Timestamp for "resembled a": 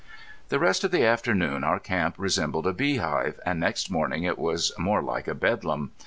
2.17-2.73